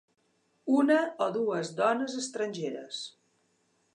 Una 0.77 0.95
o 1.25 1.27
dues 1.35 1.69
dones 1.81 2.17
estrangeres 2.23 3.03